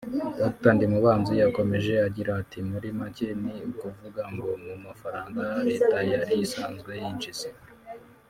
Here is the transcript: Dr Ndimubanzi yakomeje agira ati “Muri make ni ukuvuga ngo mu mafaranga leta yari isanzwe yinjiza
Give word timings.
Dr 0.41 0.71
Ndimubanzi 0.75 1.33
yakomeje 1.43 1.93
agira 2.07 2.31
ati 2.41 2.59
“Muri 2.69 2.87
make 2.99 3.27
ni 3.43 3.53
ukuvuga 3.71 4.23
ngo 4.33 4.47
mu 4.65 4.73
mafaranga 4.85 5.41
leta 5.67 5.97
yari 6.11 6.33
isanzwe 6.45 6.91
yinjiza 7.01 7.49